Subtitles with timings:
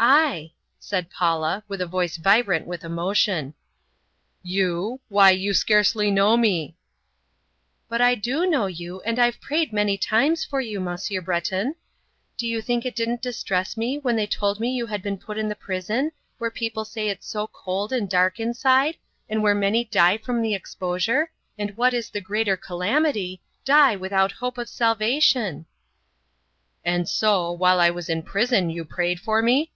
[0.00, 3.54] "I," said Paula with a voice vibrant with emotion.
[4.44, 5.00] "You?
[5.08, 6.76] Why you scarcely know me!"
[7.88, 11.74] "But I do know you, and I've prayed many times for you, Monsieur Breton.
[12.36, 15.36] Do you think it didn't distress me when they told me you had been put
[15.36, 18.98] in the prison where people say it's so cold and dark inside,
[19.28, 24.30] and where many die from the exposure, and what is the greater calamity die without
[24.30, 25.66] hope of salvation."
[26.84, 29.72] "And so, while I was in prison you prayed for me?"